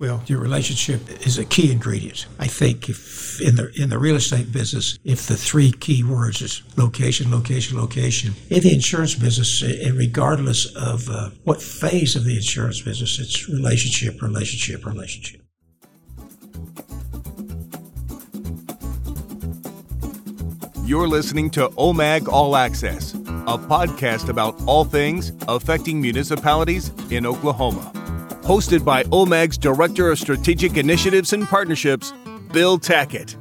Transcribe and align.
Well, 0.00 0.22
your 0.26 0.40
relationship 0.40 1.08
is 1.24 1.38
a 1.38 1.44
key 1.44 1.70
ingredient. 1.70 2.26
I 2.40 2.48
think 2.48 2.88
if 2.88 3.40
in 3.40 3.54
the 3.54 3.70
in 3.80 3.90
the 3.90 3.98
real 3.98 4.16
estate 4.16 4.50
business, 4.50 4.98
if 5.04 5.28
the 5.28 5.36
three 5.36 5.70
key 5.70 6.02
words 6.02 6.42
is 6.42 6.62
location, 6.76 7.30
location, 7.30 7.78
location, 7.78 8.34
in 8.50 8.60
the 8.60 8.74
insurance 8.74 9.14
business, 9.14 9.62
and 9.62 9.96
regardless 9.96 10.66
of 10.74 11.08
uh, 11.08 11.30
what 11.44 11.62
phase 11.62 12.16
of 12.16 12.24
the 12.24 12.34
insurance 12.34 12.80
business, 12.80 13.20
it's 13.20 13.48
relationship, 13.48 14.20
relationship, 14.20 14.84
relationship. 14.84 15.42
You're 20.84 21.08
listening 21.08 21.50
to 21.50 21.68
OMAG 21.68 22.26
All 22.26 22.56
Access, 22.56 23.14
a 23.14 23.56
podcast 23.56 24.28
about 24.28 24.60
all 24.66 24.84
things 24.84 25.30
affecting 25.46 26.00
municipalities 26.00 26.90
in 27.10 27.24
Oklahoma. 27.24 28.03
Hosted 28.44 28.84
by 28.84 29.04
OMAG's 29.04 29.56
Director 29.56 30.10
of 30.10 30.18
Strategic 30.18 30.76
Initiatives 30.76 31.32
and 31.32 31.46
Partnerships, 31.46 32.12
Bill 32.52 32.78
Tackett. 32.78 33.36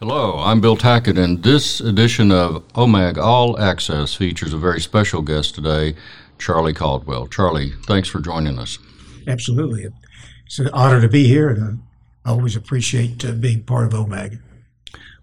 Hello, 0.00 0.40
I'm 0.40 0.60
Bill 0.60 0.76
Tackett, 0.76 1.16
and 1.16 1.40
this 1.44 1.80
edition 1.80 2.32
of 2.32 2.66
OMAG 2.72 3.16
All 3.16 3.56
Access 3.60 4.12
features 4.12 4.52
a 4.52 4.58
very 4.58 4.80
special 4.80 5.22
guest 5.22 5.54
today, 5.54 5.94
Charlie 6.36 6.72
Caldwell. 6.72 7.28
Charlie, 7.28 7.70
thanks 7.84 8.08
for 8.08 8.18
joining 8.18 8.58
us. 8.58 8.80
Absolutely. 9.28 9.86
It's 10.46 10.58
an 10.58 10.70
honor 10.72 11.00
to 11.00 11.08
be 11.08 11.28
here, 11.28 11.48
and 11.48 11.80
I 12.24 12.30
always 12.30 12.56
appreciate 12.56 13.24
uh, 13.24 13.30
being 13.30 13.62
part 13.62 13.86
of 13.86 13.92
OMAG. 13.92 14.40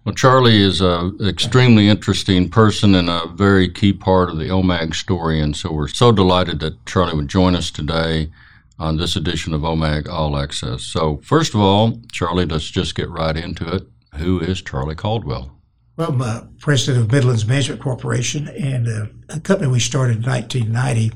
Well, 0.04 0.14
Charlie 0.14 0.62
is 0.62 0.80
an 0.80 1.18
extremely 1.20 1.88
interesting 1.88 2.48
person 2.48 2.94
and 2.94 3.10
a 3.10 3.26
very 3.26 3.68
key 3.68 3.92
part 3.92 4.30
of 4.30 4.38
the 4.38 4.48
OMAG 4.48 4.94
story, 4.94 5.40
and 5.40 5.54
so 5.54 5.72
we're 5.72 5.88
so 5.88 6.12
delighted 6.12 6.60
that 6.60 6.86
Charlie 6.86 7.14
would 7.14 7.28
join 7.28 7.54
us 7.54 7.70
today 7.70 8.30
on 8.78 8.96
this 8.96 9.16
edition 9.16 9.52
of 9.52 9.62
OMAG 9.62 10.08
All 10.08 10.38
Access. 10.38 10.82
So, 10.82 11.18
first 11.22 11.54
of 11.54 11.60
all, 11.60 12.00
Charlie, 12.12 12.46
let's 12.46 12.70
just 12.70 12.94
get 12.94 13.10
right 13.10 13.36
into 13.36 13.68
it. 13.74 13.86
Who 14.14 14.40
is 14.40 14.62
Charlie 14.62 14.94
Caldwell? 14.94 15.58
Well, 15.96 16.12
I'm 16.12 16.22
uh, 16.22 16.42
president 16.60 17.04
of 17.04 17.12
Midlands 17.12 17.44
Management 17.44 17.82
Corporation, 17.82 18.48
and 18.48 18.86
uh, 18.88 19.06
a 19.28 19.40
company 19.40 19.68
we 19.68 19.80
started 19.80 20.18
in 20.18 20.22
1990, 20.22 21.12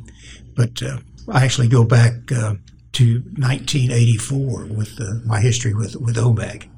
but 0.56 0.83
uh, 0.83 0.98
I 1.28 1.44
actually 1.44 1.69
go 1.69 1.84
back 1.84 2.33
uh, 2.33 2.56
to 2.92 3.14
1984 3.39 4.67
with 4.67 5.00
uh, 5.00 5.05
my 5.24 5.41
history 5.41 5.72
with, 5.72 5.94
with 5.96 6.17
OMAG. 6.17 6.69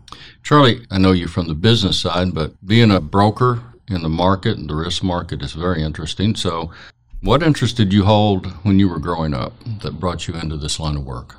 Charlie, 0.43 0.87
I 0.91 0.99
know 0.99 1.13
you're 1.13 1.29
from 1.29 1.49
the 1.49 1.55
business 1.55 2.01
side, 2.01 2.35
but 2.35 2.53
being 2.67 2.91
a 2.91 3.01
broker 3.01 3.63
in 3.89 4.03
the 4.03 4.09
market 4.09 4.57
and 4.57 4.69
the 4.69 4.75
risk 4.75 5.03
market 5.03 5.43
is 5.43 5.53
very 5.53 5.83
interesting. 5.83 6.35
So, 6.35 6.71
what 7.21 7.43
interest 7.43 7.77
did 7.77 7.93
you 7.93 8.05
hold 8.05 8.47
when 8.65 8.79
you 8.79 8.89
were 8.89 8.99
growing 8.99 9.33
up 9.33 9.55
that 9.83 9.99
brought 9.99 10.29
you 10.29 10.35
into 10.35 10.57
this 10.57 10.79
line 10.79 10.97
of 10.97 11.05
work? 11.05 11.37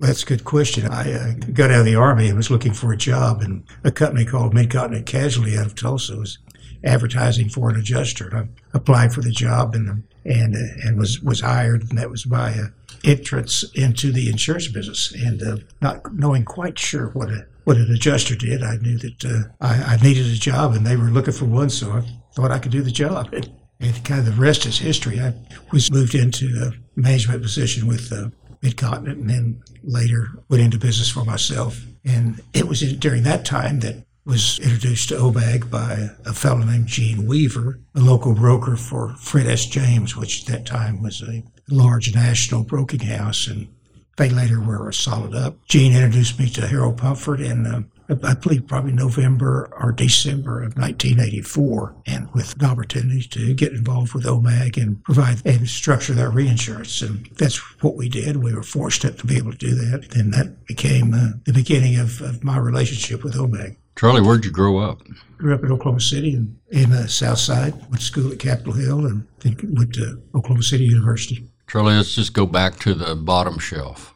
That's 0.00 0.24
a 0.24 0.26
good 0.26 0.44
question. 0.44 0.88
I 0.88 1.12
uh, 1.12 1.32
got 1.52 1.70
out 1.70 1.80
of 1.80 1.84
the 1.86 1.94
Army 1.94 2.28
and 2.28 2.36
was 2.36 2.50
looking 2.50 2.72
for 2.72 2.92
a 2.92 2.96
job, 2.96 3.40
and 3.40 3.64
a 3.84 3.92
company 3.92 4.24
called 4.24 4.52
Midcontinent 4.52 5.06
Casualty 5.06 5.56
out 5.56 5.66
of 5.66 5.74
Tulsa 5.76 6.16
was 6.16 6.38
advertising 6.82 7.48
for 7.48 7.70
an 7.70 7.76
adjuster. 7.76 8.36
I 8.36 8.48
applied 8.76 9.12
for 9.12 9.20
the 9.22 9.30
job 9.30 9.74
and 9.74 10.02
and 10.24 10.56
uh, 10.56 10.86
and 10.88 10.98
was 10.98 11.20
was 11.20 11.40
hired, 11.40 11.88
and 11.88 11.96
that 11.96 12.10
was 12.10 12.26
my 12.26 12.50
uh, 12.50 12.66
entrance 13.04 13.64
into 13.74 14.10
the 14.10 14.28
insurance 14.28 14.68
business. 14.68 15.12
And 15.12 15.42
uh, 15.42 15.56
not 15.80 16.12
knowing 16.12 16.44
quite 16.44 16.78
sure 16.78 17.08
what 17.08 17.30
a 17.30 17.46
what 17.64 17.76
an 17.76 17.90
adjuster 17.90 18.36
did. 18.36 18.62
I 18.62 18.76
knew 18.76 18.98
that 18.98 19.24
uh, 19.24 19.48
I, 19.60 19.94
I, 19.94 19.96
needed 19.96 20.26
a 20.26 20.36
job 20.36 20.74
and 20.74 20.86
they 20.86 20.96
were 20.96 21.04
looking 21.04 21.34
for 21.34 21.46
one, 21.46 21.70
so 21.70 21.92
I 21.92 22.02
thought 22.34 22.50
I 22.50 22.58
could 22.58 22.72
do 22.72 22.82
the 22.82 22.90
job. 22.90 23.32
And, 23.32 23.50
and 23.80 24.04
kind 24.04 24.20
of 24.20 24.26
the 24.26 24.40
rest 24.40 24.66
is 24.66 24.78
history. 24.78 25.20
I 25.20 25.34
was 25.72 25.90
moved 25.90 26.14
into 26.14 26.46
a 26.62 27.00
management 27.00 27.42
position 27.42 27.86
with 27.86 28.12
uh, 28.12 28.28
Midcontinent 28.62 29.20
and 29.20 29.30
then 29.30 29.62
later 29.82 30.28
went 30.48 30.62
into 30.62 30.78
business 30.78 31.10
for 31.10 31.24
myself. 31.24 31.82
And 32.04 32.40
it 32.52 32.68
was 32.68 32.80
during 32.94 33.22
that 33.24 33.44
time 33.44 33.80
that 33.80 34.04
was 34.24 34.58
introduced 34.60 35.10
to 35.10 35.16
OMAG 35.16 35.70
by 35.70 36.08
a 36.24 36.32
fellow 36.32 36.64
named 36.64 36.86
Gene 36.86 37.26
Weaver, 37.26 37.80
a 37.94 38.00
local 38.00 38.34
broker 38.34 38.76
for 38.76 39.14
Fred 39.16 39.46
S. 39.46 39.66
James, 39.66 40.16
which 40.16 40.42
at 40.42 40.46
that 40.46 40.66
time 40.66 41.02
was 41.02 41.22
a 41.22 41.42
large 41.68 42.14
national 42.14 42.64
broking 42.64 43.00
house. 43.00 43.46
And 43.46 43.68
they 44.16 44.28
later 44.28 44.60
were 44.60 44.90
solid 44.92 45.34
up. 45.34 45.56
Gene 45.66 45.92
introduced 45.92 46.38
me 46.38 46.48
to 46.50 46.66
Harold 46.66 46.98
Pumford 46.98 47.40
in, 47.40 47.66
uh, 47.66 47.82
I 48.22 48.34
believe, 48.34 48.66
probably 48.66 48.92
November 48.92 49.70
or 49.78 49.92
December 49.92 50.58
of 50.58 50.76
1984, 50.76 51.94
and 52.06 52.32
with 52.32 52.54
an 52.60 52.64
opportunity 52.64 53.22
to 53.22 53.54
get 53.54 53.72
involved 53.72 54.14
with 54.14 54.24
OMAG 54.24 54.80
and 54.80 55.02
provide 55.04 55.44
and 55.44 55.68
structure 55.68 56.12
their 56.12 56.30
reinsurance. 56.30 57.02
And 57.02 57.26
that's 57.38 57.56
what 57.82 57.96
we 57.96 58.08
did. 58.08 58.36
We 58.36 58.54
were 58.54 58.62
fortunate 58.62 59.18
to 59.18 59.26
be 59.26 59.36
able 59.36 59.52
to 59.52 59.58
do 59.58 59.74
that. 59.74 60.14
And 60.14 60.32
that 60.34 60.66
became 60.66 61.14
uh, 61.14 61.30
the 61.44 61.52
beginning 61.52 61.98
of, 61.98 62.20
of 62.20 62.44
my 62.44 62.58
relationship 62.58 63.24
with 63.24 63.34
OMAG. 63.34 63.76
Charlie, 63.96 64.22
where'd 64.22 64.44
you 64.44 64.50
grow 64.50 64.78
up? 64.78 65.02
Grew 65.38 65.54
up 65.54 65.62
in 65.62 65.70
Oklahoma 65.70 66.00
City 66.00 66.34
and 66.34 66.58
in 66.70 66.90
the 66.90 67.08
South 67.08 67.38
Side. 67.38 67.74
Went 67.74 67.98
to 67.98 68.02
school 68.02 68.32
at 68.32 68.38
Capitol 68.40 68.72
Hill 68.72 69.06
and 69.06 69.26
then 69.40 69.56
went 69.76 69.94
to 69.94 70.20
Oklahoma 70.34 70.62
City 70.62 70.84
University. 70.84 71.48
Charlie, 71.74 71.96
let's 71.96 72.14
just 72.14 72.34
go 72.34 72.46
back 72.46 72.78
to 72.78 72.94
the 72.94 73.16
bottom 73.16 73.58
shelf. 73.58 74.14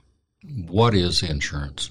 What 0.68 0.94
is 0.94 1.24
insurance? 1.24 1.90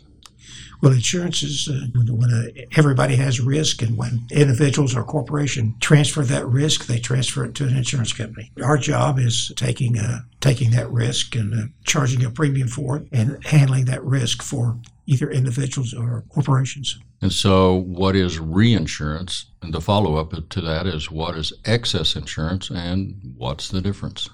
Well, 0.82 0.94
insurance 0.94 1.44
is 1.44 1.68
uh, 1.68 1.88
when 1.94 2.32
uh, 2.32 2.62
everybody 2.78 3.18
has 3.18 3.42
risk, 3.42 3.82
and 3.82 3.98
when 3.98 4.28
individuals 4.32 4.96
or 4.96 5.04
corporation 5.04 5.76
transfer 5.82 6.22
that 6.22 6.48
risk, 6.48 6.86
they 6.86 7.00
transfer 7.00 7.44
it 7.44 7.54
to 7.56 7.66
an 7.66 7.76
insurance 7.76 8.14
company. 8.14 8.50
Our 8.64 8.78
job 8.78 9.20
is 9.20 9.52
taking 9.58 9.98
uh, 9.98 10.20
taking 10.40 10.72
that 10.72 10.90
risk 10.90 11.36
and 11.36 11.54
uh, 11.54 11.68
charging 11.84 12.24
a 12.24 12.30
premium 12.30 12.70
for 12.70 13.00
it, 13.00 13.10
and 13.12 13.46
handling 13.46 13.84
that 13.86 14.06
risk 14.06 14.44
for 14.44 14.80
either 15.06 15.30
individuals 15.30 15.94
or 15.94 16.24
corporations. 16.30 16.98
And 17.22 17.34
so, 17.34 17.74
what 17.74 18.16
is 18.16 18.40
reinsurance? 18.40 19.48
And 19.62 19.74
the 19.74 19.82
follow 19.82 20.16
up 20.16 20.32
to 20.50 20.62
that 20.62 20.88
is 20.88 21.12
what 21.12 21.36
is 21.36 21.52
excess 21.66 22.16
insurance, 22.16 22.70
and 22.70 23.34
what's 23.36 23.68
the 23.68 23.82
difference? 23.82 24.30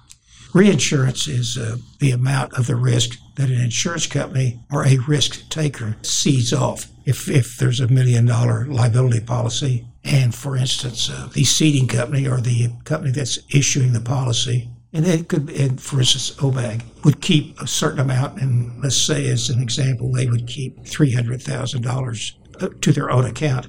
Reinsurance 0.53 1.27
is 1.27 1.57
uh, 1.57 1.77
the 1.97 2.11
amount 2.11 2.53
of 2.53 2.67
the 2.67 2.75
risk 2.75 3.17
that 3.35 3.49
an 3.49 3.59
insurance 3.59 4.05
company 4.05 4.59
or 4.71 4.85
a 4.85 4.99
risk 5.07 5.49
taker 5.49 5.95
cedes 6.03 6.53
off. 6.53 6.87
If, 7.05 7.27
if 7.27 7.57
there's 7.57 7.79
a 7.79 7.87
million 7.87 8.25
dollar 8.25 8.65
liability 8.67 9.21
policy, 9.21 9.87
and 10.03 10.33
for 10.33 10.55
instance, 10.55 11.09
uh, 11.09 11.29
the 11.33 11.43
ceding 11.43 11.87
company 11.87 12.27
or 12.27 12.39
the 12.39 12.69
company 12.83 13.11
that's 13.11 13.39
issuing 13.53 13.93
the 13.93 13.99
policy, 13.99 14.69
and 14.93 15.07
it 15.07 15.27
could, 15.27 15.49
and 15.49 15.81
for 15.81 15.99
instance, 15.99 16.31
OMAG 16.39 16.83
would 17.03 17.19
keep 17.19 17.59
a 17.59 17.65
certain 17.65 17.99
amount, 17.99 18.39
and 18.39 18.81
let's 18.83 18.95
say, 18.95 19.27
as 19.29 19.49
an 19.49 19.59
example, 19.61 20.11
they 20.11 20.27
would 20.27 20.47
keep 20.47 20.83
$300,000 20.83 22.31
uh, 22.61 22.69
to 22.79 22.91
their 22.91 23.09
own 23.09 23.25
account, 23.25 23.67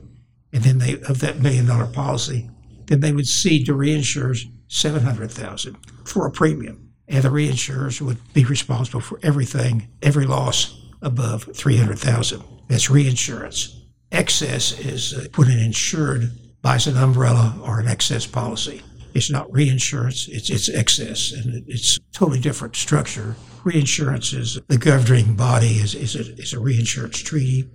and 0.53 0.63
then 0.63 0.79
they, 0.79 1.01
of 1.09 1.21
that 1.21 1.41
million 1.41 1.65
dollar 1.67 1.87
policy, 1.87 2.51
then 2.87 3.01
they 3.01 3.13
would 3.13 3.27
cede 3.27 3.65
to 3.67 3.73
reinsurers 3.73 4.45
700,000 4.69 5.77
for 6.05 6.27
a 6.27 6.31
premium. 6.31 6.93
And 7.07 7.23
the 7.23 7.29
reinsurers 7.29 8.01
would 8.01 8.19
be 8.33 8.45
responsible 8.45 9.01
for 9.01 9.21
everything, 9.23 9.89
every 10.03 10.27
loss 10.27 10.81
above 11.03 11.49
300,000. 11.55 12.43
That's 12.69 12.91
reinsurance. 12.91 13.83
Excess 14.11 14.79
is 14.79 15.13
uh, 15.13 15.27
when 15.37 15.51
an 15.51 15.59
insured 15.59 16.31
buys 16.63 16.87
an 16.87 16.97
umbrella 16.97 17.59
or 17.63 17.79
an 17.79 17.89
excess 17.89 18.27
policy. 18.27 18.83
It's 19.13 19.31
not 19.31 19.53
reinsurance, 19.53 20.27
it's, 20.29 20.51
it's 20.51 20.69
excess, 20.69 21.31
and 21.33 21.63
it's 21.69 22.01
totally 22.13 22.41
different 22.41 22.75
structure. 22.75 23.37
Reinsurance 23.63 24.33
is 24.33 24.61
the 24.67 24.79
governing 24.79 25.37
body 25.37 25.75
is, 25.77 25.95
is, 25.95 26.17
a, 26.17 26.33
is 26.35 26.53
a 26.53 26.59
reinsurance 26.59 27.19
treaty 27.19 27.69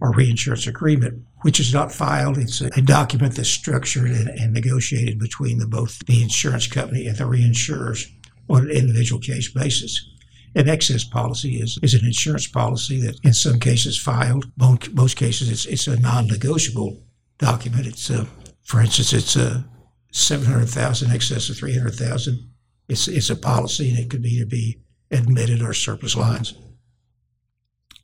or 0.00 0.12
reinsurance 0.12 0.66
agreement, 0.66 1.24
which 1.42 1.60
is 1.60 1.72
not 1.72 1.92
filed. 1.92 2.38
It's 2.38 2.60
a, 2.60 2.66
a 2.76 2.82
document 2.82 3.36
that's 3.36 3.48
structured 3.48 4.10
and, 4.10 4.28
and, 4.28 4.52
negotiated 4.52 5.18
between 5.18 5.58
the, 5.58 5.66
both 5.66 5.98
the 6.06 6.22
insurance 6.22 6.66
company 6.66 7.06
and 7.06 7.16
the 7.16 7.24
reinsurers 7.24 8.10
on 8.48 8.64
an 8.64 8.70
individual 8.70 9.20
case 9.20 9.50
basis. 9.50 10.08
An 10.54 10.68
excess 10.68 11.04
policy 11.04 11.56
is, 11.56 11.78
is 11.82 11.94
an 11.94 12.04
insurance 12.04 12.46
policy 12.46 13.00
that 13.02 13.18
in 13.22 13.34
some 13.34 13.60
cases 13.60 13.98
filed. 13.98 14.50
Most, 14.56 14.92
most 14.94 15.16
cases 15.16 15.50
it's, 15.50 15.66
it's 15.66 15.86
a 15.86 16.00
non-negotiable 16.00 17.02
document. 17.38 17.86
It's 17.86 18.08
a, 18.10 18.26
for 18.64 18.80
instance, 18.80 19.12
it's 19.12 19.36
uh, 19.36 19.62
a 19.62 20.14
700,000 20.14 21.12
excess 21.12 21.50
of 21.50 21.56
300,000. 21.56 22.50
It's, 22.88 23.08
it's 23.08 23.30
a 23.30 23.36
policy 23.36 23.90
and 23.90 23.98
it 23.98 24.08
could 24.08 24.24
either 24.24 24.46
be 24.46 24.80
admitted 25.10 25.60
or 25.60 25.72
surplus 25.74 26.16
lines. 26.16 26.54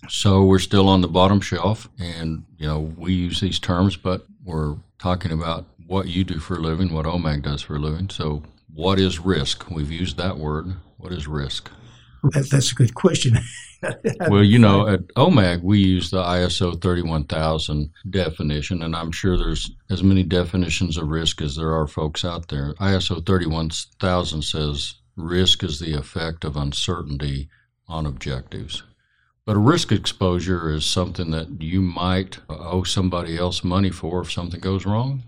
So 0.08 0.44
we're 0.44 0.58
still 0.58 0.88
on 0.88 1.00
the 1.00 1.08
bottom 1.08 1.40
shelf, 1.40 1.88
and 1.98 2.44
you 2.58 2.66
know 2.66 2.80
we 2.96 3.12
use 3.12 3.40
these 3.40 3.58
terms, 3.58 3.96
but 3.96 4.26
we're 4.44 4.76
talking 4.98 5.32
about 5.32 5.66
what 5.86 6.08
you 6.08 6.24
do 6.24 6.38
for 6.38 6.56
a 6.56 6.60
living, 6.60 6.92
what 6.92 7.06
OMAG 7.06 7.42
does 7.42 7.62
for 7.62 7.76
a 7.76 7.78
living. 7.78 8.08
So, 8.10 8.42
what 8.72 8.98
is 8.98 9.18
risk? 9.18 9.70
We've 9.70 9.90
used 9.90 10.16
that 10.16 10.38
word. 10.38 10.74
What 10.96 11.12
is 11.12 11.28
risk? 11.28 11.70
That's 12.50 12.72
a 12.72 12.74
good 12.74 12.94
question. 12.94 13.36
well, 14.28 14.44
you 14.44 14.58
know, 14.58 14.86
at 14.86 15.06
OMAG, 15.14 15.62
we 15.62 15.80
use 15.80 16.10
the 16.10 16.22
ISO 16.22 16.80
31000 16.80 17.90
definition, 18.10 18.82
and 18.82 18.94
I'm 18.94 19.10
sure 19.10 19.36
there's 19.36 19.70
as 19.90 20.02
many 20.02 20.22
definitions 20.22 20.96
of 20.96 21.08
risk 21.08 21.42
as 21.42 21.56
there 21.56 21.72
are 21.72 21.88
folks 21.88 22.24
out 22.24 22.48
there. 22.48 22.74
ISO 22.74 23.24
31000 23.24 24.42
says 24.42 24.94
risk 25.16 25.64
is 25.64 25.80
the 25.80 25.94
effect 25.94 26.44
of 26.44 26.56
uncertainty 26.56 27.48
on 27.88 28.06
objectives. 28.06 28.84
But 29.44 29.56
a 29.56 29.60
risk 29.60 29.90
exposure 29.90 30.70
is 30.70 30.84
something 30.84 31.32
that 31.32 31.60
you 31.60 31.82
might 31.82 32.38
owe 32.48 32.84
somebody 32.84 33.36
else 33.36 33.64
money 33.64 33.90
for 33.90 34.20
if 34.20 34.30
something 34.30 34.60
goes 34.60 34.86
wrong. 34.86 35.24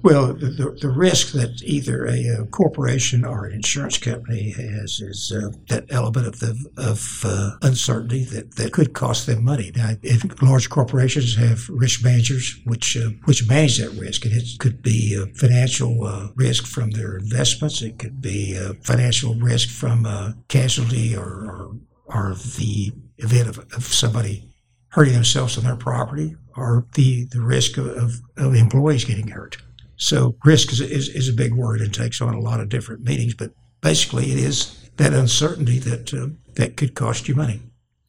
Well, 0.00 0.32
the, 0.32 0.76
the, 0.80 0.88
risk 0.88 1.32
that 1.32 1.60
either 1.64 2.06
a, 2.06 2.46
corporation 2.46 3.24
or 3.24 3.46
an 3.46 3.54
insurance 3.54 3.98
company 3.98 4.50
has 4.50 5.00
is 5.00 5.32
uh, 5.32 5.50
that 5.68 5.86
element 5.90 6.26
of 6.28 6.38
the 6.38 6.70
of 6.76 7.22
uh, 7.24 7.56
uncertainty 7.62 8.24
that, 8.26 8.54
that 8.56 8.72
could 8.72 8.92
cost 8.92 9.26
them 9.26 9.44
money. 9.44 9.72
Now, 9.74 9.94
if 10.02 10.40
large 10.40 10.70
corporations 10.70 11.36
have 11.36 11.68
risk 11.68 12.04
managers 12.04 12.60
which 12.64 12.96
uh, 12.96 13.10
which 13.24 13.48
manage 13.48 13.78
that 13.78 13.90
risk, 13.90 14.24
and 14.24 14.34
it 14.34 14.58
could 14.60 14.82
be 14.82 15.16
financial 15.34 16.04
uh, 16.04 16.28
risk 16.36 16.66
from 16.66 16.92
their 16.92 17.16
investments, 17.16 17.82
it 17.82 17.98
could 17.98 18.20
be 18.20 18.56
financial 18.82 19.34
risk 19.34 19.68
from 19.68 20.06
a 20.06 20.36
casualty 20.46 21.16
or, 21.16 21.24
or, 21.24 21.76
or 22.06 22.34
the 22.56 22.92
event 23.18 23.48
of, 23.48 23.58
of 23.72 23.84
somebody 23.84 24.50
hurting 24.88 25.14
themselves 25.14 25.58
on 25.58 25.64
their 25.64 25.76
property, 25.76 26.36
or 26.56 26.86
the 26.94 27.26
the 27.26 27.40
risk 27.40 27.76
of, 27.76 28.20
of 28.36 28.54
employees 28.54 29.04
getting 29.04 29.28
hurt. 29.28 29.58
So 29.96 30.36
risk 30.44 30.72
is, 30.72 30.80
is, 30.80 31.08
is, 31.08 31.28
a 31.28 31.32
big 31.32 31.54
word 31.54 31.80
and 31.80 31.92
takes 31.92 32.20
on 32.20 32.32
a 32.34 32.40
lot 32.40 32.60
of 32.60 32.68
different 32.68 33.02
meanings, 33.02 33.34
but 33.34 33.50
basically 33.80 34.30
it 34.30 34.38
is 34.38 34.88
that 34.96 35.12
uncertainty 35.12 35.78
that 35.80 36.14
uh, 36.14 36.28
that 36.54 36.76
could 36.76 36.94
cost 36.94 37.28
you 37.28 37.34
money. 37.34 37.60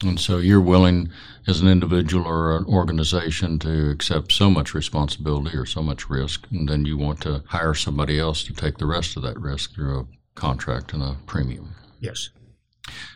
And 0.02 0.18
so 0.18 0.38
you're 0.38 0.62
willing, 0.62 1.10
as 1.46 1.60
an 1.60 1.68
individual 1.68 2.26
or 2.26 2.56
an 2.56 2.64
organization, 2.64 3.58
to 3.58 3.90
accept 3.90 4.32
so 4.32 4.48
much 4.48 4.72
responsibility 4.72 5.56
or 5.56 5.66
so 5.66 5.82
much 5.82 6.08
risk, 6.08 6.46
and 6.50 6.68
then 6.68 6.86
you 6.86 6.96
want 6.96 7.20
to 7.22 7.42
hire 7.46 7.74
somebody 7.74 8.18
else 8.18 8.42
to 8.44 8.54
take 8.54 8.78
the 8.78 8.86
rest 8.86 9.16
of 9.16 9.22
that 9.24 9.38
risk 9.38 9.74
through 9.74 10.00
a 10.00 10.06
contract 10.40 10.94
and 10.94 11.02
a 11.02 11.16
premium. 11.26 11.74
Yes. 11.98 12.30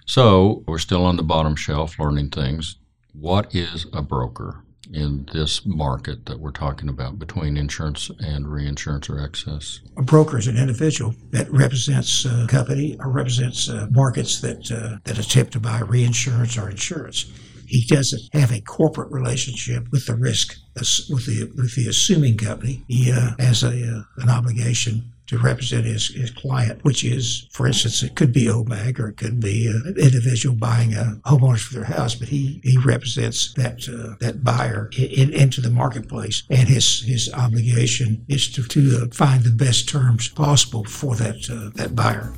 So 0.06 0.62
we're 0.66 0.78
still 0.78 1.04
on 1.04 1.16
the 1.16 1.22
bottom 1.22 1.56
shelf 1.56 1.98
learning 1.98 2.30
things. 2.30 2.76
What 3.12 3.54
is 3.54 3.86
a 3.92 4.02
broker? 4.02 4.64
in 4.92 5.26
this 5.32 5.64
market 5.64 6.26
that 6.26 6.38
we're 6.38 6.50
talking 6.50 6.88
about 6.88 7.18
between 7.18 7.56
insurance 7.56 8.10
and 8.20 8.48
reinsurance 8.48 9.08
or 9.08 9.18
excess? 9.18 9.80
A 9.96 10.02
broker 10.02 10.38
is 10.38 10.46
an 10.46 10.56
individual 10.56 11.14
that 11.30 11.50
represents 11.50 12.24
a 12.24 12.46
company 12.48 12.96
or 13.00 13.10
represents 13.10 13.68
uh, 13.68 13.86
markets 13.90 14.40
that 14.40 14.70
uh, 14.70 14.98
that 15.04 15.18
attempt 15.18 15.52
to 15.52 15.60
buy 15.60 15.80
reinsurance 15.80 16.58
or 16.58 16.70
insurance. 16.70 17.32
He 17.66 17.84
doesn't 17.86 18.22
have 18.34 18.52
a 18.52 18.60
corporate 18.60 19.10
relationship 19.10 19.90
with 19.90 20.06
the 20.06 20.14
risk 20.14 20.56
with 20.76 21.26
the 21.26 21.50
with 21.56 21.74
the 21.76 21.88
assuming 21.88 22.36
company. 22.36 22.84
He 22.88 23.10
uh, 23.10 23.30
has 23.38 23.62
a 23.62 23.68
uh, 23.68 24.02
an 24.22 24.28
obligation 24.28 25.13
to 25.26 25.38
represent 25.38 25.84
his, 25.84 26.08
his 26.08 26.30
client, 26.30 26.84
which 26.84 27.04
is, 27.04 27.48
for 27.50 27.66
instance, 27.66 28.02
it 28.02 28.14
could 28.14 28.32
be 28.32 28.46
OMAG 28.46 28.98
or 28.98 29.08
it 29.08 29.16
could 29.16 29.40
be 29.40 29.66
an 29.66 29.94
individual 29.98 30.54
buying 30.54 30.94
a 30.94 31.18
homeowners 31.24 31.60
for 31.60 31.74
their 31.74 31.84
house, 31.84 32.14
but 32.14 32.28
he, 32.28 32.60
he 32.62 32.76
represents 32.78 33.52
that 33.54 33.88
uh, 33.88 34.16
that 34.20 34.44
buyer 34.44 34.90
in, 34.96 35.32
into 35.32 35.60
the 35.60 35.70
marketplace, 35.70 36.42
and 36.50 36.68
his 36.68 37.02
his 37.02 37.32
obligation 37.32 38.24
is 38.28 38.50
to, 38.52 38.62
to 38.64 39.02
uh, 39.02 39.14
find 39.14 39.44
the 39.44 39.50
best 39.50 39.88
terms 39.88 40.28
possible 40.28 40.84
for 40.84 41.16
that 41.16 41.48
uh, 41.50 41.70
that 41.74 41.94
buyer. 41.94 42.32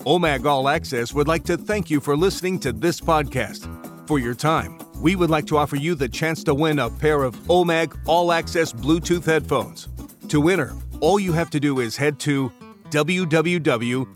OMAG 0.00 0.46
All 0.46 0.68
Access 0.68 1.12
would 1.12 1.28
like 1.28 1.44
to 1.44 1.56
thank 1.56 1.90
you 1.90 2.00
for 2.00 2.16
listening 2.16 2.58
to 2.60 2.72
this 2.72 3.00
podcast. 3.00 3.68
For 4.08 4.18
your 4.18 4.34
time, 4.34 4.78
we 5.02 5.16
would 5.16 5.28
like 5.28 5.46
to 5.48 5.58
offer 5.58 5.76
you 5.76 5.94
the 5.94 6.08
chance 6.08 6.42
to 6.44 6.54
win 6.54 6.78
a 6.78 6.88
pair 6.88 7.24
of 7.24 7.36
OMAG 7.46 7.94
All 8.06 8.32
Access 8.32 8.72
Bluetooth 8.72 9.24
headphones. 9.24 9.88
To 10.28 10.48
enter, 10.48 10.74
all 11.00 11.18
you 11.20 11.32
have 11.32 11.50
to 11.50 11.60
do 11.60 11.80
is 11.80 11.96
head 11.96 12.18
to 12.20 12.52
www.omag.org 12.90 14.08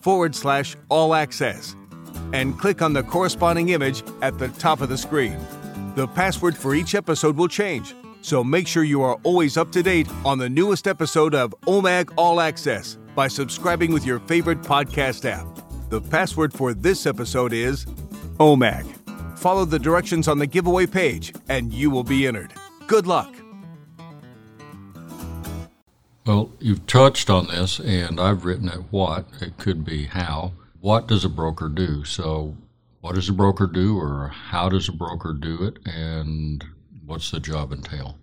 forward 0.00 0.34
slash 0.34 0.76
all 0.88 1.14
access 1.14 1.76
and 2.32 2.58
click 2.58 2.82
on 2.82 2.92
the 2.92 3.02
corresponding 3.02 3.70
image 3.70 4.02
at 4.22 4.38
the 4.38 4.48
top 4.48 4.80
of 4.80 4.88
the 4.88 4.98
screen. 4.98 5.36
The 5.94 6.06
password 6.06 6.56
for 6.56 6.74
each 6.74 6.94
episode 6.94 7.36
will 7.36 7.48
change, 7.48 7.94
so 8.20 8.44
make 8.44 8.68
sure 8.68 8.84
you 8.84 9.02
are 9.02 9.18
always 9.22 9.56
up 9.56 9.72
to 9.72 9.82
date 9.82 10.08
on 10.24 10.38
the 10.38 10.48
newest 10.48 10.86
episode 10.86 11.34
of 11.34 11.54
OMAG 11.66 12.12
All 12.16 12.40
Access 12.40 12.98
by 13.14 13.28
subscribing 13.28 13.92
with 13.92 14.06
your 14.06 14.20
favorite 14.20 14.62
podcast 14.62 15.24
app. 15.28 15.46
The 15.90 16.00
password 16.00 16.52
for 16.52 16.74
this 16.74 17.06
episode 17.06 17.52
is 17.52 17.86
OMAG. 18.38 19.38
Follow 19.38 19.64
the 19.64 19.78
directions 19.78 20.28
on 20.28 20.38
the 20.38 20.46
giveaway 20.46 20.86
page 20.86 21.32
and 21.48 21.72
you 21.72 21.90
will 21.90 22.04
be 22.04 22.26
entered. 22.26 22.52
Good 22.86 23.06
luck. 23.06 23.37
Well, 26.28 26.52
you've 26.60 26.86
touched 26.86 27.30
on 27.30 27.46
this, 27.46 27.80
and 27.80 28.20
I've 28.20 28.44
written 28.44 28.68
it 28.68 28.82
what, 28.90 29.24
it 29.40 29.56
could 29.56 29.82
be 29.82 30.04
how. 30.04 30.52
What 30.78 31.08
does 31.08 31.24
a 31.24 31.28
broker 31.30 31.70
do? 31.70 32.04
So, 32.04 32.54
what 33.00 33.14
does 33.14 33.30
a 33.30 33.32
broker 33.32 33.66
do, 33.66 33.96
or 33.98 34.28
how 34.28 34.68
does 34.68 34.90
a 34.90 34.92
broker 34.92 35.32
do 35.32 35.64
it, 35.64 35.78
and 35.86 36.62
what's 37.06 37.30
the 37.30 37.40
job 37.40 37.72
entail? 37.72 38.18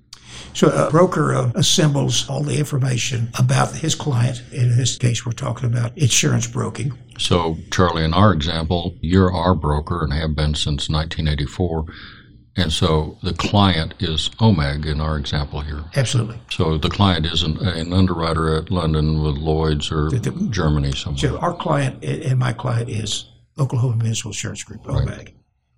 So 0.54 0.70
a 0.70 0.92
broker 0.92 1.34
uh, 1.34 1.52
assembles 1.56 2.30
all 2.30 2.44
the 2.44 2.60
information 2.60 3.30
about 3.40 3.74
his 3.76 3.96
client. 3.96 4.44
In 4.52 4.78
this 4.78 5.00
case, 5.00 5.26
we're 5.26 5.32
talking 5.32 5.68
about 5.68 5.98
insurance 5.98 6.46
broking. 6.46 6.96
So, 7.18 7.58
Charlie, 7.72 8.04
in 8.04 8.14
our 8.14 8.34
example, 8.34 8.96
you're 9.02 9.34
our 9.34 9.56
broker 9.56 10.04
and 10.04 10.14
have 10.14 10.36
been 10.36 10.54
since 10.54 10.90
1984. 10.90 11.86
And 12.58 12.72
so 12.72 13.18
the 13.22 13.34
client 13.34 13.96
is 14.00 14.30
OMAG 14.40 14.86
in 14.86 15.02
our 15.02 15.18
example 15.18 15.60
here. 15.60 15.84
Absolutely. 15.96 16.40
So 16.50 16.78
the 16.78 16.90
client 16.90 17.26
isn't 17.26 17.60
an 17.60 17.92
underwriter 17.92 18.56
at 18.56 18.72
London 18.72 19.22
with 19.22 19.36
Lloyd's 19.36 19.92
or 19.92 20.10
the, 20.10 20.20
the, 20.20 20.48
Germany 20.50 20.94
somewhere. 20.94 21.18
So 21.18 21.38
our 21.40 21.54
client 21.54 22.04
and 22.04 22.40
my 22.40 22.54
client 22.54 22.90
is 22.90 23.26
Oklahoma 23.60 23.98
Municipal 23.98 24.30
Insurance 24.30 24.64
Group, 24.64 24.84
OMAG. 24.84 25.08
Right 25.08 25.35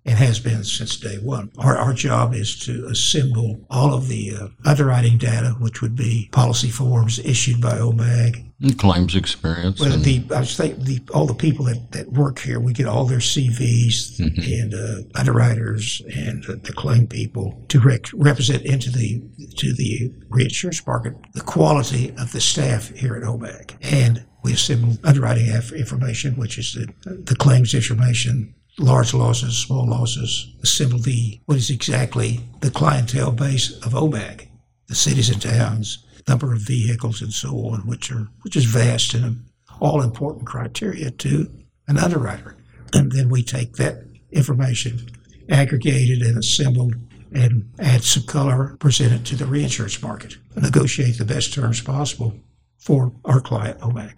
and 0.08 0.18
has 0.18 0.40
been 0.40 0.64
since 0.64 0.96
day 0.96 1.18
one. 1.18 1.50
Our, 1.58 1.76
our 1.76 1.92
job 1.92 2.32
is 2.34 2.58
to 2.60 2.86
assemble 2.86 3.60
all 3.68 3.92
of 3.92 4.08
the 4.08 4.32
uh, 4.34 4.48
underwriting 4.64 5.18
data, 5.18 5.54
which 5.60 5.82
would 5.82 5.94
be 5.94 6.30
policy 6.32 6.70
forms 6.70 7.18
issued 7.18 7.60
by 7.60 7.72
OMAG. 7.72 8.46
And 8.60 8.78
claims 8.78 9.14
experience. 9.14 9.78
Well, 9.78 9.96
the 9.98 10.24
I 10.34 10.44
think 10.44 10.80
the 10.80 11.00
all 11.14 11.26
the 11.26 11.34
people 11.34 11.66
that, 11.66 11.92
that 11.92 12.10
work 12.10 12.40
here, 12.40 12.58
we 12.58 12.72
get 12.72 12.86
all 12.86 13.04
their 13.04 13.18
CVs 13.18 14.18
mm-hmm. 14.18 14.40
and 14.40 14.74
uh, 14.74 15.18
underwriters 15.18 16.02
and 16.12 16.44
uh, 16.46 16.56
the 16.62 16.72
claim 16.72 17.06
people 17.06 17.62
to 17.68 17.78
rec- 17.78 18.10
represent 18.14 18.64
into 18.64 18.90
the 18.90 19.22
to 19.58 19.72
the 19.74 20.12
reinsurance 20.28 20.84
market 20.86 21.14
the 21.34 21.40
quality 21.42 22.12
of 22.18 22.32
the 22.32 22.40
staff 22.40 22.88
here 22.96 23.14
at 23.14 23.22
OMAG. 23.22 23.76
And 23.80 24.24
we 24.42 24.52
assemble 24.52 24.96
underwriting 25.04 25.46
information, 25.48 26.34
which 26.36 26.58
is 26.58 26.72
the, 26.72 26.92
the 27.04 27.36
claims 27.36 27.74
information, 27.74 28.54
large 28.78 29.12
losses, 29.12 29.56
small 29.56 29.86
losses, 29.86 30.54
the 30.60 31.40
what 31.46 31.58
is 31.58 31.70
exactly 31.70 32.40
the 32.60 32.70
clientele 32.70 33.32
base 33.32 33.72
of 33.84 33.92
OMAG, 33.92 34.48
the 34.86 34.94
cities 34.94 35.30
and 35.30 35.42
towns, 35.42 36.04
number 36.26 36.52
of 36.52 36.60
vehicles, 36.60 37.20
and 37.20 37.32
so 37.32 37.50
on, 37.68 37.86
which 37.86 38.10
are 38.12 38.28
which 38.42 38.56
is 38.56 38.64
vast 38.64 39.14
and 39.14 39.44
all 39.80 40.02
important 40.02 40.46
criteria 40.46 41.10
to 41.10 41.50
an 41.86 41.98
underwriter. 41.98 42.56
And 42.92 43.12
then 43.12 43.28
we 43.28 43.42
take 43.42 43.74
that 43.74 44.04
information, 44.30 45.08
aggregated 45.50 46.22
and 46.22 46.38
assembled, 46.38 46.94
and 47.32 47.70
add 47.78 48.02
some 48.04 48.24
color, 48.24 48.76
present 48.78 49.12
it 49.12 49.24
to 49.26 49.36
the 49.36 49.46
reinsurance 49.46 50.02
market, 50.02 50.36
negotiate 50.56 51.18
the 51.18 51.24
best 51.24 51.52
terms 51.52 51.80
possible 51.80 52.34
for 52.78 53.12
our 53.24 53.40
client, 53.40 53.78
OMAG. 53.80 54.14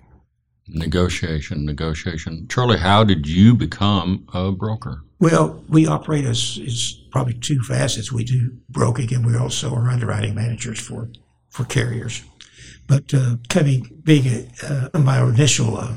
Negotiation, 0.69 1.65
negotiation. 1.65 2.47
Charlie, 2.49 2.79
how 2.79 3.05
did 3.05 3.27
you 3.27 3.55
become 3.55 4.27
a 4.33 4.53
broker? 4.53 5.03
Well, 5.19 5.63
we 5.69 5.87
operate 5.87 6.25
as, 6.25 6.59
as 6.65 6.93
probably 7.11 7.35
two 7.35 7.61
facets. 7.63 8.13
We 8.13 8.25
do 8.25 8.57
broking 8.69 9.13
and 9.13 9.27
we 9.27 9.37
also 9.37 9.75
are 9.75 9.91
underwriting 9.91 10.35
managers 10.35 10.81
for, 10.81 11.11
for 11.49 11.65
carriers. 11.65 12.23
But 12.87 13.13
uh, 13.13 13.37
coming, 13.49 14.01
being 14.03 14.49
a, 14.63 14.89
uh, 14.95 14.99
my 14.99 15.23
initial 15.23 15.77
uh, 15.77 15.95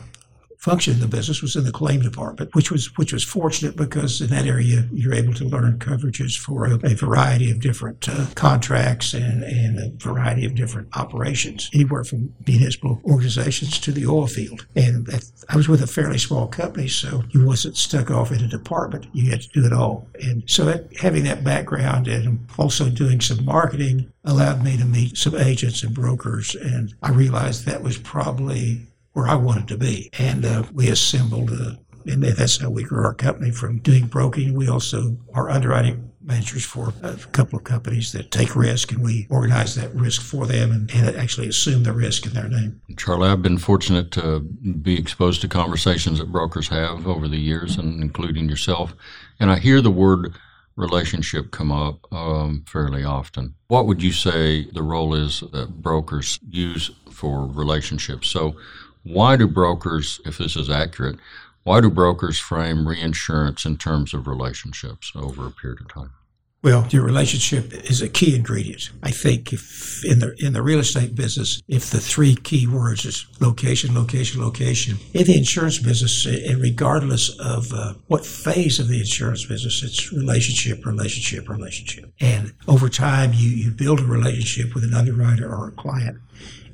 function 0.63 0.93
in 0.93 1.01
the 1.01 1.07
business 1.07 1.41
was 1.41 1.57
in 1.57 1.65
the 1.65 1.73
claim 1.73 1.99
department, 1.99 2.55
which 2.55 2.71
was 2.71 2.85
which 2.97 3.11
was 3.11 3.21
fortunate 3.21 3.75
because 3.75 4.21
in 4.21 4.29
that 4.29 4.45
area 4.45 4.87
you're 4.93 5.13
able 5.13 5.33
to 5.33 5.43
learn 5.43 5.77
coverages 5.77 6.39
for 6.39 6.65
a, 6.65 6.75
a 6.85 6.95
variety 6.95 7.51
of 7.51 7.59
different 7.59 8.07
uh, 8.07 8.27
contracts 8.35 9.13
and, 9.13 9.43
and 9.43 9.77
a 9.77 9.89
variety 9.97 10.45
of 10.45 10.55
different 10.55 10.87
operations, 10.95 11.69
anywhere 11.73 12.05
from 12.05 12.33
municipal 12.47 13.01
organizations 13.03 13.77
to 13.77 13.91
the 13.91 14.05
oil 14.05 14.25
field. 14.25 14.65
And 14.73 15.09
I 15.49 15.57
was 15.57 15.67
with 15.67 15.81
a 15.81 15.87
fairly 15.87 16.17
small 16.17 16.47
company, 16.47 16.87
so 16.87 17.23
you 17.31 17.45
wasn't 17.45 17.75
stuck 17.75 18.09
off 18.09 18.31
in 18.31 18.41
a 18.41 18.47
department. 18.47 19.07
You 19.11 19.31
had 19.31 19.41
to 19.41 19.49
do 19.49 19.65
it 19.65 19.73
all. 19.73 20.07
And 20.21 20.43
so 20.45 20.73
having 20.97 21.25
that 21.25 21.43
background 21.43 22.07
and 22.07 22.47
also 22.57 22.89
doing 22.89 23.19
some 23.19 23.43
marketing 23.43 24.13
allowed 24.23 24.63
me 24.63 24.77
to 24.77 24.85
meet 24.85 25.17
some 25.17 25.35
agents 25.35 25.83
and 25.83 25.93
brokers. 25.93 26.55
And 26.55 26.93
I 27.03 27.09
realized 27.09 27.65
that 27.65 27.83
was 27.83 27.97
probably 27.97 28.87
where 29.13 29.27
I 29.27 29.35
wanted 29.35 29.67
to 29.69 29.77
be. 29.77 30.09
And 30.19 30.45
uh, 30.45 30.63
we 30.73 30.89
assembled 30.89 31.51
a, 31.51 31.79
And 32.05 32.23
that's 32.23 32.57
how 32.57 32.69
we 32.69 32.83
grew 32.83 33.05
our 33.05 33.13
company 33.13 33.51
from 33.51 33.79
doing 33.79 34.07
broking. 34.07 34.53
We 34.53 34.67
also 34.67 35.17
are 35.33 35.49
underwriting 35.49 36.11
managers 36.21 36.63
for 36.63 36.93
a 37.03 37.15
couple 37.31 37.57
of 37.57 37.65
companies 37.65 38.11
that 38.13 38.31
take 38.31 38.55
risk, 38.55 38.91
and 38.91 39.03
we 39.03 39.27
organize 39.29 39.75
that 39.75 39.93
risk 39.93 40.21
for 40.21 40.45
them 40.45 40.71
and, 40.71 40.91
and 40.93 41.15
actually 41.15 41.47
assume 41.47 41.83
the 41.83 41.91
risk 41.91 42.25
in 42.25 42.33
their 42.33 42.47
name. 42.47 42.81
Charlie, 42.97 43.29
I've 43.29 43.41
been 43.41 43.57
fortunate 43.57 44.11
to 44.11 44.39
be 44.39 44.97
exposed 44.97 45.41
to 45.41 45.47
conversations 45.47 46.19
that 46.19 46.31
brokers 46.31 46.69
have 46.69 47.07
over 47.07 47.27
the 47.27 47.37
years, 47.37 47.77
and 47.77 48.01
including 48.01 48.49
yourself. 48.49 48.93
And 49.39 49.51
I 49.51 49.59
hear 49.59 49.81
the 49.81 49.91
word 49.91 50.33
relationship 50.75 51.51
come 51.51 51.71
up 51.71 52.11
um, 52.11 52.63
fairly 52.67 53.03
often. 53.03 53.53
What 53.67 53.85
would 53.85 54.01
you 54.01 54.11
say 54.11 54.65
the 54.71 54.81
role 54.81 55.13
is 55.13 55.43
that 55.51 55.81
brokers 55.81 56.39
use 56.47 56.91
for 57.11 57.45
relationships? 57.45 58.29
So, 58.29 58.55
why 59.03 59.35
do 59.35 59.47
brokers, 59.47 60.19
if 60.25 60.37
this 60.37 60.55
is 60.55 60.69
accurate, 60.69 61.17
why 61.63 61.81
do 61.81 61.89
brokers 61.89 62.39
frame 62.39 62.87
reinsurance 62.87 63.65
in 63.65 63.77
terms 63.77 64.13
of 64.13 64.27
relationships 64.27 65.11
over 65.15 65.47
a 65.47 65.51
period 65.51 65.81
of 65.81 65.87
time? 65.87 66.11
Well, 66.63 66.87
your 66.91 67.03
relationship 67.03 67.73
is 67.73 68.01
a 68.01 68.07
key 68.07 68.37
ingredient. 68.37 68.89
I 69.03 69.11
think 69.11 69.51
if 69.51 70.01
in 70.05 70.19
the 70.19 70.33
in 70.39 70.53
the 70.53 70.61
real 70.61 70.79
estate 70.79 71.13
business, 71.13 71.61
if 71.67 71.89
the 71.89 71.99
three 71.99 72.35
key 72.35 72.67
words 72.67 73.03
is 73.03 73.25
location, 73.41 73.93
location, 73.93 74.41
location, 74.41 74.97
in 75.13 75.25
the 75.25 75.37
insurance 75.37 75.79
business, 75.79 76.25
and 76.25 76.61
regardless 76.61 77.37
of 77.37 77.73
uh, 77.73 77.95
what 78.07 78.25
phase 78.25 78.79
of 78.79 78.87
the 78.87 78.99
insurance 78.99 79.45
business, 79.45 79.83
it's 79.83 80.13
relationship, 80.13 80.85
relationship, 80.85 81.49
relationship. 81.49 82.13
And 82.21 82.53
over 82.65 82.87
time, 82.87 83.31
you 83.33 83.49
you 83.49 83.69
build 83.71 83.99
a 83.99 84.05
relationship 84.05 84.73
with 84.73 84.85
an 84.85 84.93
underwriter 84.93 85.53
or 85.53 85.67
a 85.67 85.71
client, 85.73 86.17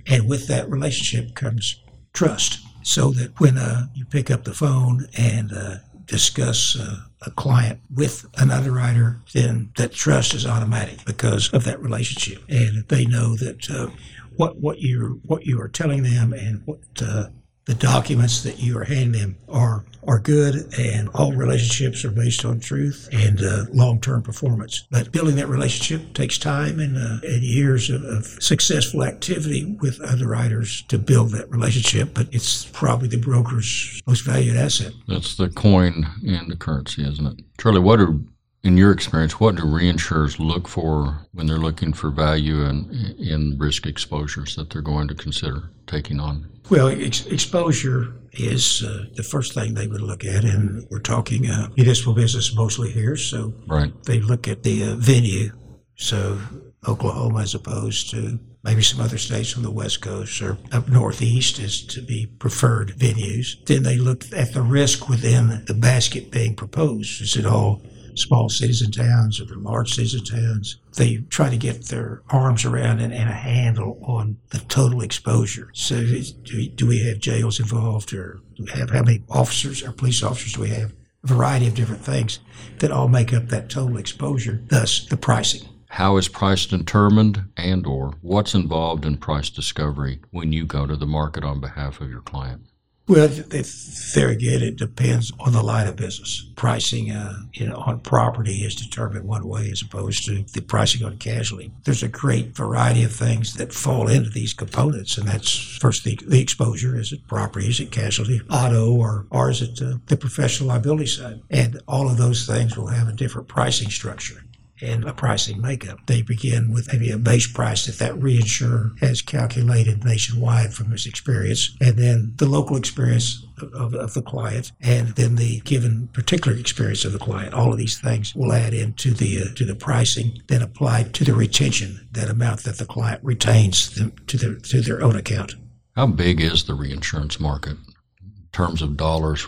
and 0.05 0.29
with 0.29 0.48
that 0.50 0.69
relationship 0.69 1.33
comes 1.33 1.81
trust. 2.13 2.59
So 2.81 3.11
that 3.11 3.39
when 3.39 3.57
uh, 3.57 3.87
you 3.93 4.05
pick 4.05 4.31
up 4.31 4.45
the 4.45 4.53
phone 4.53 5.07
and 5.17 5.51
uh, 5.51 5.75
discuss 6.05 6.77
uh, 6.79 7.01
a 7.21 7.31
client 7.31 7.79
with 7.93 8.25
an 8.37 8.51
underwriter, 8.51 9.21
then 9.33 9.71
that 9.77 9.93
trust 9.93 10.33
is 10.33 10.45
automatic 10.45 11.05
because 11.05 11.49
of 11.53 11.65
that 11.65 11.81
relationship, 11.81 12.43
and 12.49 12.87
they 12.87 13.05
know 13.05 13.35
that 13.35 13.69
uh, 13.69 13.87
what 14.35 14.57
what 14.57 14.79
you 14.79 15.19
what 15.25 15.45
you 15.45 15.61
are 15.61 15.67
telling 15.67 16.03
them 16.03 16.33
and 16.33 16.61
what 16.65 16.79
uh, 17.01 17.27
the 17.69 17.75
documents 17.75 18.41
that 18.41 18.57
you 18.57 18.75
are 18.79 18.83
handing 18.83 19.11
them 19.21 19.38
are 19.47 19.85
are 20.07 20.17
good, 20.17 20.73
and 20.79 21.07
all 21.09 21.33
relationships 21.33 22.03
are 22.03 22.09
based 22.09 22.43
on 22.43 22.59
truth 22.59 23.07
and 23.11 23.43
uh, 23.43 23.65
long 23.71 24.01
term 24.01 24.23
performance. 24.23 24.88
But 24.89 25.11
building 25.11 25.35
that 25.35 25.47
relationship 25.47 26.15
takes 26.15 26.39
time 26.39 26.79
and, 26.79 26.97
uh, 26.97 27.19
and 27.21 27.43
years 27.43 27.91
of, 27.91 28.03
of, 28.03 28.25
successful 28.25 29.03
activity 29.03 29.77
with 29.81 30.01
underwriters 30.01 30.81
to 30.88 30.97
build 30.97 31.29
that 31.33 31.51
relationship. 31.51 32.15
But 32.15 32.29
it's 32.31 32.65
probably 32.65 33.07
the 33.07 33.17
broker's 33.17 34.01
most 34.07 34.21
valued 34.21 34.55
asset. 34.55 34.93
That's 35.07 35.35
the 35.35 35.49
coin 35.49 36.07
and 36.25 36.49
the 36.49 36.55
currency, 36.55 37.07
isn't 37.07 37.27
it? 37.27 37.45
Charlie, 37.59 37.81
what 37.81 37.99
are 37.99 38.17
in 38.63 38.77
your 38.77 38.91
experience, 38.91 39.39
what 39.39 39.55
do 39.55 39.63
reinsurers 39.63 40.39
look 40.39 40.67
for 40.67 41.25
when 41.33 41.47
they're 41.47 41.57
looking 41.57 41.93
for 41.93 42.09
value 42.09 42.61
in, 42.65 43.15
in 43.17 43.57
risk 43.57 43.85
exposures 43.85 44.55
that 44.55 44.69
they're 44.69 44.81
going 44.81 45.07
to 45.07 45.15
consider 45.15 45.71
taking 45.87 46.19
on? 46.19 46.49
Well, 46.69 46.89
ex- 46.89 47.25
exposure 47.25 48.13
is 48.33 48.83
uh, 48.83 49.05
the 49.15 49.23
first 49.23 49.53
thing 49.53 49.73
they 49.73 49.87
would 49.87 50.01
look 50.01 50.25
at, 50.25 50.43
and 50.43 50.85
we're 50.91 50.99
talking 50.99 51.49
uh, 51.49 51.69
municipal 51.75 52.13
business 52.13 52.53
mostly 52.53 52.91
here, 52.91 53.15
so 53.15 53.53
right. 53.67 53.91
they 54.03 54.19
look 54.19 54.47
at 54.47 54.63
the 54.63 54.83
uh, 54.83 54.95
venue. 54.95 55.51
So 55.95 56.39
Oklahoma, 56.87 57.39
as 57.41 57.55
opposed 57.55 58.11
to 58.11 58.39
maybe 58.63 58.81
some 58.81 58.99
other 58.99 59.17
states 59.17 59.55
on 59.55 59.63
the 59.63 59.71
West 59.71 60.01
Coast 60.01 60.41
or 60.41 60.57
up 60.71 60.89
northeast, 60.89 61.59
is 61.59 61.81
to 61.87 62.01
be 62.01 62.27
preferred 62.27 62.89
venues. 62.97 63.63
Then 63.65 63.83
they 63.83 63.97
look 63.97 64.25
at 64.33 64.53
the 64.53 64.61
risk 64.61 65.09
within 65.09 65.63
the 65.65 65.73
basket 65.73 66.29
being 66.29 66.55
proposed. 66.55 67.21
Is 67.21 67.35
it 67.35 67.45
all 67.45 67.81
small 68.19 68.49
cities 68.49 68.81
and 68.81 68.93
towns 68.93 69.39
or 69.39 69.45
the 69.45 69.57
large 69.57 69.93
cities 69.93 70.13
and 70.13 70.25
towns. 70.25 70.77
They 70.95 71.17
try 71.29 71.49
to 71.49 71.57
get 71.57 71.88
their 71.88 72.21
arms 72.29 72.65
around 72.65 72.99
and, 72.99 73.13
and 73.13 73.29
a 73.29 73.33
handle 73.33 73.99
on 74.03 74.38
the 74.49 74.59
total 74.59 75.01
exposure. 75.01 75.69
So 75.73 76.03
do, 76.43 76.67
do 76.69 76.88
we 76.88 77.03
have 77.07 77.19
jails 77.19 77.59
involved 77.59 78.13
or 78.13 78.39
do 78.55 78.63
we 78.65 78.71
have 78.79 78.89
how 78.89 79.03
many 79.03 79.23
officers 79.29 79.83
or 79.83 79.91
police 79.91 80.23
officers 80.23 80.53
do 80.53 80.61
we 80.61 80.69
have? 80.69 80.93
A 81.23 81.27
variety 81.27 81.67
of 81.67 81.75
different 81.75 82.01
things 82.01 82.39
that 82.79 82.91
all 82.91 83.09
make 83.09 83.33
up 83.33 83.47
that 83.47 83.69
total 83.69 83.97
exposure, 83.97 84.61
thus 84.67 85.05
the 85.07 85.17
pricing. 85.17 85.67
How 85.89 86.17
is 86.17 86.27
price 86.27 86.65
determined 86.67 87.45
and 87.57 87.85
or 87.85 88.13
what's 88.21 88.53
involved 88.53 89.05
in 89.05 89.17
price 89.17 89.49
discovery 89.49 90.21
when 90.29 90.53
you 90.53 90.65
go 90.65 90.85
to 90.85 90.95
the 90.95 91.07
market 91.07 91.43
on 91.43 91.59
behalf 91.59 91.99
of 91.99 92.09
your 92.09 92.21
client? 92.21 92.68
Well, 93.09 93.25
again, 93.25 94.61
it 94.61 94.75
depends 94.75 95.31
on 95.39 95.53
the 95.53 95.63
line 95.63 95.87
of 95.87 95.95
business. 95.95 96.45
Pricing 96.55 97.09
uh, 97.09 97.39
you 97.53 97.65
know, 97.65 97.77
on 97.77 98.01
property 98.01 98.57
is 98.57 98.75
determined 98.75 99.27
one 99.27 99.47
way 99.47 99.71
as 99.71 99.81
opposed 99.81 100.25
to 100.25 100.43
the 100.53 100.61
pricing 100.61 101.03
on 101.03 101.17
casualty. 101.17 101.71
There's 101.85 102.03
a 102.03 102.07
great 102.07 102.55
variety 102.55 103.03
of 103.03 103.11
things 103.11 103.55
that 103.55 103.73
fall 103.73 104.07
into 104.07 104.29
these 104.29 104.53
components, 104.53 105.17
and 105.17 105.27
that's 105.27 105.57
first 105.79 106.03
the, 106.03 106.19
the 106.27 106.39
exposure. 106.39 106.99
Is 106.99 107.11
it 107.11 107.25
property? 107.27 107.67
Is 107.67 107.79
it 107.79 107.89
casualty? 107.89 108.41
Auto? 108.47 108.93
Or, 108.93 109.25
or 109.31 109.49
is 109.49 109.63
it 109.63 109.81
uh, 109.81 109.97
the 110.05 110.15
professional 110.15 110.69
liability 110.69 111.07
side? 111.07 111.41
And 111.49 111.81
all 111.87 112.11
of 112.11 112.17
those 112.17 112.45
things 112.45 112.77
will 112.77 112.89
have 112.89 113.07
a 113.07 113.13
different 113.13 113.47
pricing 113.47 113.89
structure 113.89 114.43
and 114.81 115.05
a 115.05 115.13
pricing 115.13 115.62
makeup. 115.62 116.00
They 116.05 116.21
begin 116.21 116.71
with 116.74 116.91
maybe 116.91 117.12
a 117.12 117.17
base 117.17 117.51
price 117.51 117.86
that 117.86 118.00
that 118.00 118.19
reinsurer 118.19 118.98
has 119.00 119.21
calculated 119.21 120.03
nationwide 120.03 120.74
from 120.74 120.91
his 120.91 121.05
experience, 121.05 121.75
and 121.81 121.98
then 121.98 122.33
the 122.38 122.45
local 122.45 122.77
experience 122.77 123.45
of, 123.62 123.93
of, 123.93 124.13
the 124.13 124.21
client, 124.21 124.71
and 124.81 125.09
then 125.09 125.36
the 125.36 125.59
given 125.62 126.07
particular 126.13 126.57
experience 126.57 127.05
of 127.05 127.12
the 127.12 127.19
client. 127.19 127.53
All 127.53 127.71
of 127.71 127.77
these 127.77 128.00
things 128.00 128.33
will 128.36 128.53
add 128.53 128.74
into 128.74 129.12
the 129.12 129.41
uh, 129.41 129.55
to 129.55 129.65
the 129.65 129.75
pricing, 129.75 130.41
then 130.48 130.62
applied 130.62 131.13
to 131.15 131.24
the 131.24 131.33
retention, 131.33 132.07
that 132.12 132.29
amount 132.29 132.63
that 132.63 132.77
the 132.77 132.86
client 132.86 133.24
retains 133.24 133.93
them 133.95 134.13
to 134.27 134.38
their 134.38 134.55
to 134.55 134.81
their 134.81 135.03
own 135.03 135.15
account. 135.15 135.55
How 135.95 136.07
big 136.07 136.39
is 136.39 136.63
the 136.63 136.74
reinsurance 136.74 137.39
market 137.39 137.77
in 138.21 138.48
terms 138.53 138.81
of 138.81 138.95
dollars? 138.95 139.48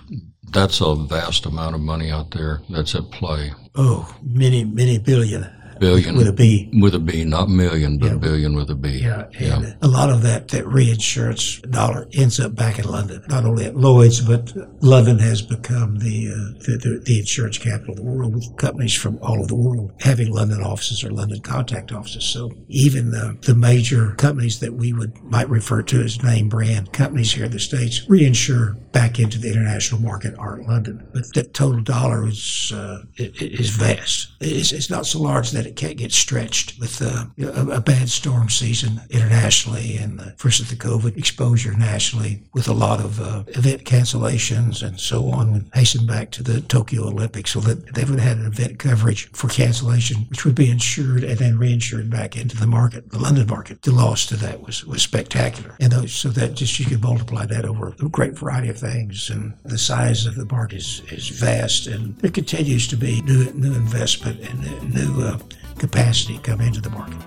That's 0.49 0.81
a 0.81 0.95
vast 0.95 1.45
amount 1.45 1.75
of 1.75 1.81
money 1.81 2.09
out 2.11 2.31
there 2.31 2.61
that's 2.69 2.95
at 2.95 3.09
play. 3.11 3.53
Oh, 3.75 4.13
many, 4.23 4.63
many 4.65 4.97
billion 4.97 5.49
billion 5.81 6.15
with 6.15 6.27
a 6.27 6.33
B. 6.33 6.69
With 6.79 6.93
a 6.93 6.99
B, 6.99 7.25
not 7.25 7.49
million, 7.49 7.97
but 7.97 8.11
Yeah. 8.11 8.17
billion 8.17 8.53
with 8.55 8.69
a 8.69 8.75
B. 8.75 8.99
Yeah, 9.01 9.25
and 9.39 9.75
a 9.81 9.87
lot 9.87 10.11
of 10.11 10.21
that 10.21 10.49
that 10.49 10.67
reinsurance 10.67 11.59
dollar 11.61 12.07
ends 12.13 12.39
up 12.39 12.53
back 12.55 12.77
in 12.77 12.85
London. 12.85 13.23
Not 13.27 13.45
only 13.45 13.65
at 13.65 13.75
Lloyd's, 13.75 14.21
but 14.21 14.53
London 14.83 15.17
has 15.19 15.41
become 15.41 15.97
the 15.97 16.27
uh, 16.29 16.59
the, 16.65 16.77
the, 16.77 17.01
the 17.03 17.19
insurance 17.19 17.57
capital 17.57 17.91
of 17.93 17.97
the 17.97 18.03
world, 18.03 18.35
with 18.35 18.55
companies 18.57 18.93
from 18.93 19.17
all 19.23 19.39
over 19.39 19.47
the 19.47 19.55
world 19.55 19.91
having 20.01 20.31
London 20.31 20.61
offices 20.61 21.03
or 21.03 21.09
London 21.11 21.41
contact 21.41 21.91
offices. 21.91 22.25
So 22.25 22.51
even 22.67 23.09
the 23.09 23.37
the 23.41 23.55
major 23.55 24.11
companies 24.17 24.59
that 24.59 24.73
we 24.75 24.93
would 24.93 25.17
might 25.23 25.49
refer 25.49 25.81
to 25.81 26.01
as 26.01 26.21
name 26.23 26.47
brand 26.47 26.93
companies 26.93 27.31
here 27.33 27.45
in 27.45 27.51
the 27.51 27.59
states 27.59 28.05
reinsure 28.07 28.77
back 28.91 29.19
into 29.19 29.39
the 29.39 29.49
international 29.49 30.01
market 30.01 30.35
are 30.37 30.61
London. 30.63 31.07
But 31.13 31.33
that 31.33 31.53
total 31.53 31.81
dollar 31.81 32.27
is 32.27 32.71
uh, 32.73 33.03
is 33.17 33.69
vast. 33.69 34.29
It's, 34.39 34.71
it's 34.71 34.89
not 34.89 35.05
so 35.05 35.19
large 35.19 35.51
that 35.51 35.65
it 35.65 35.75
can't 35.75 35.97
get 35.97 36.11
stretched 36.11 36.79
with 36.79 37.01
uh, 37.01 37.25
a, 37.39 37.77
a 37.77 37.81
bad 37.81 38.09
storm 38.09 38.49
season 38.49 39.01
internationally 39.09 39.97
and 39.97 40.19
the, 40.19 40.35
versus 40.37 40.69
the 40.69 40.75
COVID 40.75 41.17
exposure 41.17 41.73
nationally 41.73 42.43
with 42.53 42.67
a 42.67 42.73
lot 42.73 42.99
of 42.99 43.21
uh, 43.21 43.43
event 43.47 43.83
cancellations 43.83 44.83
and 44.85 44.99
so 44.99 45.29
on. 45.29 45.53
We 45.53 45.61
hasten 45.73 46.05
back 46.05 46.31
to 46.31 46.43
the 46.43 46.61
Tokyo 46.61 47.07
Olympics 47.07 47.51
so 47.51 47.59
that 47.61 47.93
they 47.93 48.03
would 48.03 48.19
have 48.19 48.37
had 48.37 48.37
an 48.37 48.47
event 48.47 48.79
coverage 48.79 49.31
for 49.31 49.47
cancellation, 49.47 50.25
which 50.29 50.45
would 50.45 50.55
be 50.55 50.69
insured 50.69 51.23
and 51.23 51.37
then 51.37 51.57
reinsured 51.57 52.09
back 52.09 52.35
into 52.35 52.57
the 52.57 52.67
market, 52.67 53.11
the 53.11 53.19
London 53.19 53.47
market. 53.47 53.81
The 53.81 53.91
loss 53.91 54.25
to 54.27 54.35
that 54.37 54.61
was, 54.61 54.85
was 54.85 55.01
spectacular. 55.01 55.75
And 55.79 55.91
those, 55.91 56.11
so 56.11 56.29
that 56.29 56.55
just 56.55 56.79
you 56.79 56.85
could 56.85 57.01
multiply 57.01 57.45
that 57.45 57.65
over 57.65 57.95
a 57.99 58.09
great 58.09 58.37
variety 58.37 58.69
of 58.69 58.80
things. 58.81 59.29
And 59.29 59.53
the 59.63 59.77
size 59.77 60.25
of 60.25 60.35
the 60.35 60.45
market 60.45 60.79
is, 60.79 61.01
is 61.11 61.29
vast 61.29 61.87
and 61.87 62.17
there 62.17 62.31
continues 62.31 62.87
to 62.87 62.97
be 62.97 63.21
new, 63.21 63.51
new 63.53 63.73
investment 63.73 64.41
and 64.41 64.93
new 64.93 65.23
uh, 65.23 65.37
capacity 65.77 66.39
come 66.39 66.59
into 66.59 66.81
the 66.81 66.89
market. 66.89 67.17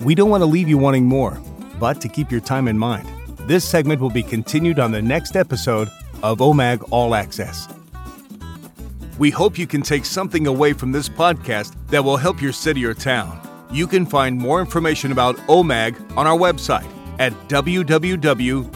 We 0.00 0.14
don't 0.14 0.30
want 0.30 0.42
to 0.42 0.46
leave 0.46 0.68
you 0.68 0.78
wanting 0.78 1.04
more, 1.04 1.40
but 1.80 2.00
to 2.00 2.08
keep 2.08 2.30
your 2.30 2.40
time 2.40 2.68
in 2.68 2.78
mind, 2.78 3.08
this 3.48 3.68
segment 3.68 4.00
will 4.00 4.10
be 4.10 4.22
continued 4.22 4.78
on 4.78 4.92
the 4.92 5.02
next 5.02 5.34
episode 5.34 5.88
of 6.22 6.38
OMAG 6.38 6.86
All 6.90 7.14
Access. 7.14 7.68
We 9.18 9.30
hope 9.30 9.58
you 9.58 9.66
can 9.66 9.82
take 9.82 10.04
something 10.04 10.46
away 10.46 10.72
from 10.72 10.92
this 10.92 11.08
podcast 11.08 11.74
that 11.88 12.04
will 12.04 12.16
help 12.16 12.40
your 12.40 12.52
city 12.52 12.84
or 12.84 12.94
town. 12.94 13.40
You 13.72 13.88
can 13.88 14.06
find 14.06 14.38
more 14.38 14.60
information 14.60 15.10
about 15.10 15.36
OMAG 15.48 16.16
on 16.16 16.28
our 16.28 16.38
website 16.38 16.88
at 17.18 17.32
www.omag.org 17.48 18.74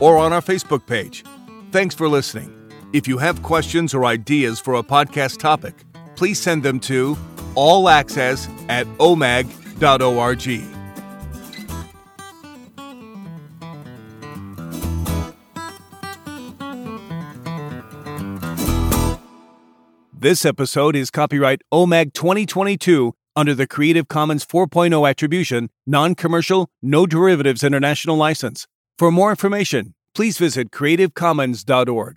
or 0.00 0.18
on 0.18 0.32
our 0.32 0.40
Facebook 0.42 0.86
page. 0.86 1.24
Thanks 1.72 1.94
for 1.94 2.08
listening. 2.08 2.52
If 2.92 3.08
you 3.08 3.18
have 3.18 3.42
questions 3.42 3.94
or 3.94 4.04
ideas 4.04 4.60
for 4.60 4.74
a 4.74 4.82
podcast 4.82 5.38
topic, 5.38 5.74
please 6.14 6.40
send 6.40 6.62
them 6.62 6.80
to 6.80 7.16
allaccess 7.56 8.48
at 8.68 8.86
omag.org. 8.98 10.76
This 20.18 20.44
episode 20.44 20.96
is 20.96 21.10
copyright 21.10 21.60
OMAG 21.72 22.12
2022 22.14 23.14
under 23.36 23.54
the 23.54 23.66
Creative 23.66 24.08
Commons 24.08 24.44
4.0 24.44 25.08
Attribution, 25.08 25.68
Non 25.86 26.14
Commercial, 26.14 26.68
No 26.80 27.06
Derivatives 27.06 27.62
International 27.62 28.16
License. 28.16 28.66
For 28.98 29.12
more 29.12 29.30
information, 29.30 29.94
please 30.14 30.38
visit 30.38 30.70
creativecommons.org. 30.70 32.14